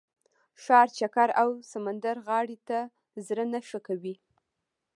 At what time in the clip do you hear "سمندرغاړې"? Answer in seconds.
1.71-2.57